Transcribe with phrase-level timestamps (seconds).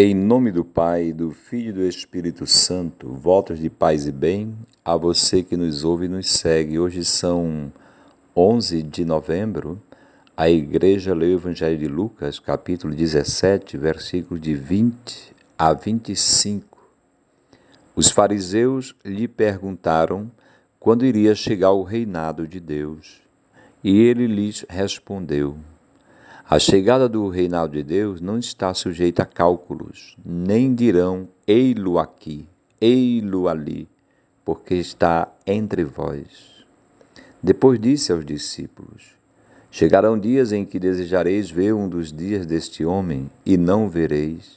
[0.00, 4.56] Em nome do Pai, do Filho e do Espírito Santo, votos de paz e bem
[4.84, 6.78] a você que nos ouve e nos segue.
[6.78, 7.72] Hoje são
[8.36, 9.82] 11 de novembro.
[10.36, 16.78] A igreja lê o Evangelho de Lucas, capítulo 17, versículos de 20 a 25.
[17.96, 20.30] Os fariseus lhe perguntaram
[20.78, 23.20] quando iria chegar o reinado de Deus.
[23.82, 25.58] E ele lhes respondeu:
[26.50, 32.48] a chegada do reinado de Deus não está sujeita a cálculos, nem dirão ei-lo aqui,
[32.80, 33.86] ei-lo ali,
[34.46, 36.64] porque está entre vós.
[37.42, 39.14] Depois disse aos discípulos:
[39.70, 44.56] Chegarão dias em que desejareis ver um dos dias deste homem e não vereis.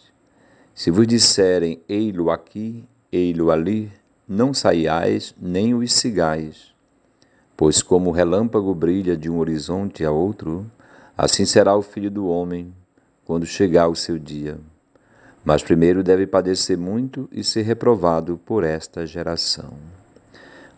[0.74, 3.92] Se vos disserem ei-lo aqui, ei-lo ali,
[4.26, 6.74] não saiais nem os sigais.
[7.58, 10.66] Pois como o relâmpago brilha de um horizonte a outro,
[11.24, 12.74] Assim será o filho do homem
[13.24, 14.58] quando chegar o seu dia.
[15.46, 19.76] Mas primeiro deve padecer muito e ser reprovado por esta geração.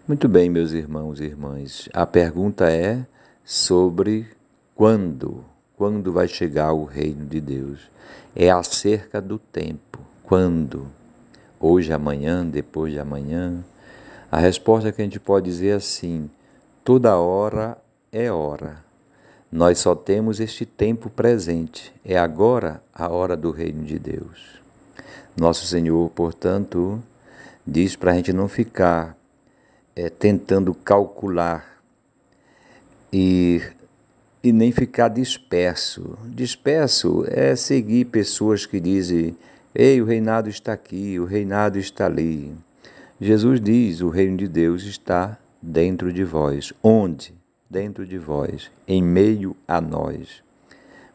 [0.05, 3.07] Muito bem, meus irmãos e irmãs, a pergunta é
[3.45, 4.27] sobre
[4.75, 5.45] quando,
[5.77, 7.89] quando vai chegar o reino de Deus.
[8.35, 9.99] É acerca do tempo.
[10.23, 10.87] Quando?
[11.57, 13.63] Hoje, amanhã, depois de amanhã?
[14.29, 16.29] A resposta que a gente pode dizer é assim:
[16.83, 17.77] toda hora
[18.11, 18.83] é hora.
[19.55, 21.93] Nós só temos este tempo presente.
[22.03, 24.59] É agora a hora do reino de Deus.
[25.39, 26.99] Nosso Senhor, portanto,
[27.63, 29.15] diz para a gente não ficar
[29.95, 31.79] é, tentando calcular
[33.11, 33.61] e,
[34.43, 36.17] e nem ficar disperso.
[36.25, 39.37] Disperso é seguir pessoas que dizem:
[39.75, 42.55] Ei, o reinado está aqui, o reinado está ali.
[43.21, 46.73] Jesus diz: o reino de Deus está dentro de vós.
[46.81, 47.42] Onde?
[47.73, 50.43] Dentro de vós, em meio a nós.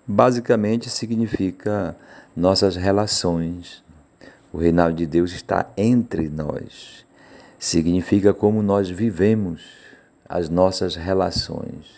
[0.05, 1.97] Basicamente significa
[2.35, 3.85] nossas relações.
[4.53, 7.07] O reinado de Deus está entre nós.
[7.61, 9.63] Significa como nós vivemos
[10.29, 11.97] as nossas relações.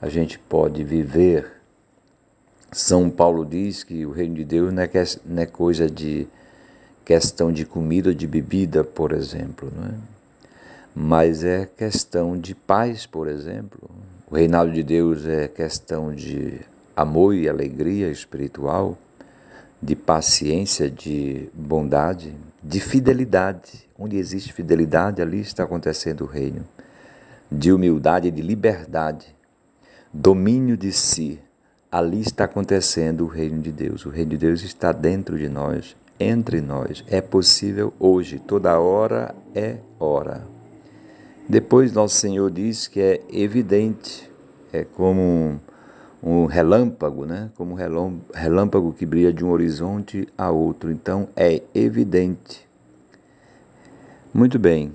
[0.00, 1.50] A gente pode viver.
[2.70, 4.90] São Paulo diz que o reino de Deus não é,
[5.24, 6.28] não é coisa de
[7.04, 9.72] questão de comida ou de bebida, por exemplo.
[9.74, 10.15] Não é?
[10.98, 13.90] Mas é questão de paz, por exemplo.
[14.30, 16.58] O reinado de Deus é questão de
[16.96, 18.96] amor e alegria espiritual,
[19.80, 23.86] de paciência, de bondade, de fidelidade.
[23.98, 26.64] Onde existe fidelidade, ali está acontecendo o reino.
[27.52, 29.36] De humildade, de liberdade,
[30.10, 31.38] domínio de si.
[31.92, 34.06] Ali está acontecendo o reino de Deus.
[34.06, 37.04] O reino de Deus está dentro de nós, entre nós.
[37.06, 40.55] É possível hoje, toda hora é hora.
[41.48, 44.28] Depois, Nosso Senhor diz que é evidente,
[44.72, 45.60] é como
[46.20, 47.50] um, relâmpago, né?
[47.54, 50.90] como um relâmpago que brilha de um horizonte a outro.
[50.90, 52.66] Então, é evidente.
[54.34, 54.92] Muito bem,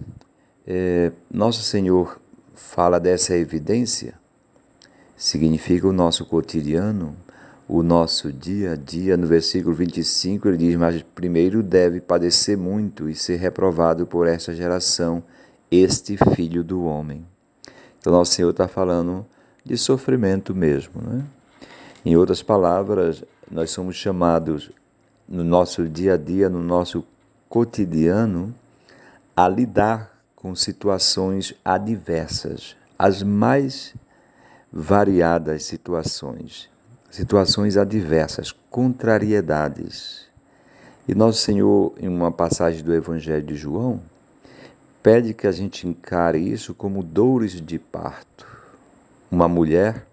[0.68, 2.20] é, Nosso Senhor
[2.54, 4.14] fala dessa evidência,
[5.16, 7.16] significa o nosso cotidiano,
[7.66, 9.16] o nosso dia a dia.
[9.16, 14.54] No versículo 25, ele diz: Mas primeiro deve padecer muito e ser reprovado por esta
[14.54, 15.24] geração
[15.72, 17.26] este filho do homem.
[17.98, 19.26] Então, nosso Senhor está falando
[19.64, 21.02] de sofrimento mesmo.
[21.02, 21.24] Né?
[22.06, 24.70] Em outras palavras, nós somos chamados
[25.28, 27.06] no nosso dia a dia, no nosso
[27.48, 28.54] cotidiano,
[29.36, 33.94] a lidar com situações adversas, as mais
[34.74, 36.70] variadas situações,
[37.10, 40.26] situações adversas, contrariedades.
[41.08, 44.02] E nosso Senhor, em uma passagem do Evangelho de João,
[45.02, 48.48] pede que a gente encare isso como dores de parto.
[49.30, 50.06] Uma mulher,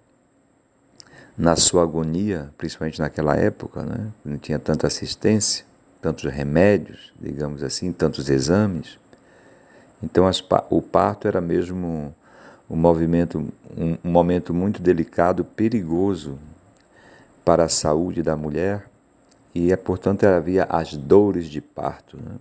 [1.36, 5.64] na sua agonia, principalmente naquela época, né, não tinha tanta assistência,
[6.00, 8.98] tantos remédios, digamos assim, tantos exames.
[10.02, 12.14] Então, as, o parto era mesmo
[12.70, 13.38] um movimento,
[13.76, 16.38] um, um momento muito delicado, perigoso
[17.44, 18.88] para a saúde da mulher,
[19.54, 22.16] e, é, portanto, havia as dores de parto.
[22.16, 22.36] Né?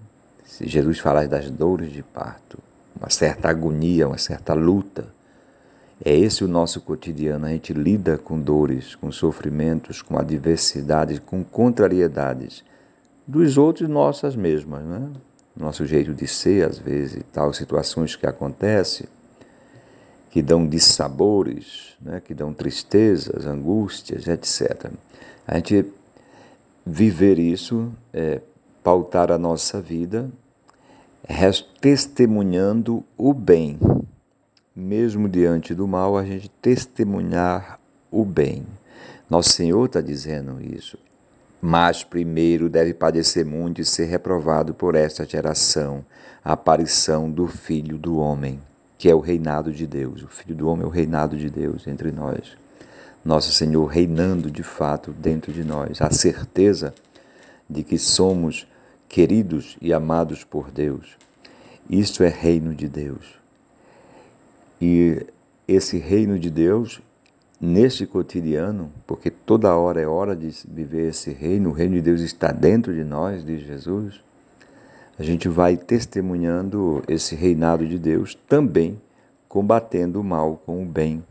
[0.48, 2.58] Se Jesus falar das dores de parto,
[2.98, 5.14] uma certa agonia, uma certa luta,
[6.04, 7.46] é esse o nosso cotidiano.
[7.46, 12.64] A gente lida com dores, com sofrimentos, com adversidades, com contrariedades
[13.28, 15.12] dos outros nossas mesmas, né?
[15.56, 19.08] Nosso jeito de ser, às vezes, e tal, situações que acontecem,
[20.30, 22.22] que dão dissabores, né?
[22.24, 24.92] que dão tristezas, angústias, etc.
[25.46, 25.86] A gente
[26.86, 28.40] viver isso é,
[28.88, 30.32] pautar a nossa vida
[31.82, 33.78] testemunhando o bem.
[34.74, 38.66] Mesmo diante do mal, a gente testemunhar o bem.
[39.30, 40.98] Nosso Senhor está dizendo isso.
[41.62, 46.06] mas primeiro deve padecer muito e ser reprovado por esta geração,
[46.42, 48.62] a aparição do Filho do Homem,
[48.98, 50.24] que é o reinado de Deus.
[50.24, 52.56] O Filho do Homem é o reinado de Deus entre nós.
[53.26, 56.94] Nosso Senhor reinando de fato dentro de nós, a certeza
[57.70, 58.66] de que somos
[59.08, 61.18] queridos e amados por Deus.
[61.90, 63.40] Isto é reino de Deus.
[64.82, 65.26] E
[65.68, 67.02] esse reino de Deus
[67.60, 72.22] neste cotidiano, porque toda hora é hora de viver esse reino, o reino de Deus
[72.22, 74.22] está dentro de nós, diz Jesus,
[75.18, 79.02] a gente vai testemunhando esse reinado de Deus também
[79.48, 81.24] combatendo o mal com o bem,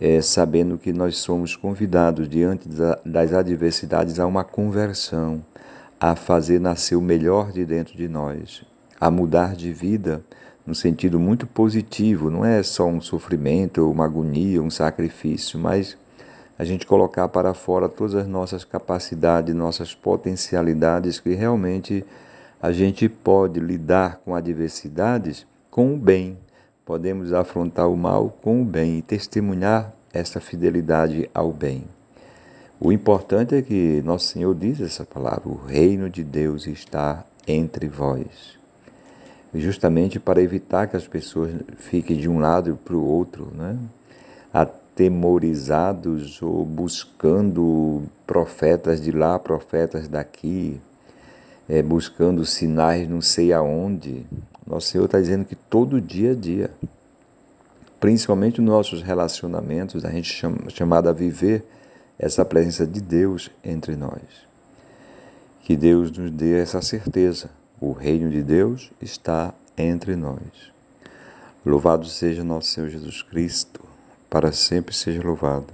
[0.00, 2.68] é, sabendo que nós somos convidados diante
[3.04, 5.44] das adversidades a uma conversão,
[6.00, 8.64] a fazer nascer o melhor de dentro de nós,
[8.98, 10.24] a mudar de vida
[10.66, 15.98] no sentido muito positivo, não é só um sofrimento, uma agonia, um sacrifício, mas
[16.58, 22.04] a gente colocar para fora todas as nossas capacidades, nossas potencialidades, que realmente
[22.62, 26.38] a gente pode lidar com adversidades com o bem.
[26.84, 31.99] Podemos afrontar o mal com o bem e testemunhar essa fidelidade ao bem.
[32.80, 37.86] O importante é que Nosso Senhor diz essa palavra: o reino de Deus está entre
[37.86, 38.58] vós
[39.54, 43.76] justamente para evitar que as pessoas fiquem de um lado para o outro, né?
[44.52, 50.80] atemorizados ou buscando profetas de lá, profetas daqui,
[51.68, 54.26] é, buscando sinais não sei aonde.
[54.66, 56.70] Nosso Senhor está dizendo que todo dia a dia,
[57.98, 61.64] principalmente nos nossos relacionamentos, a gente é chamado a viver
[62.22, 64.20] essa presença de Deus entre nós.
[65.62, 67.48] Que Deus nos dê essa certeza
[67.80, 70.70] o reino de Deus está entre nós.
[71.64, 73.80] Louvado seja nosso Senhor Jesus Cristo,
[74.28, 75.68] para sempre seja louvado.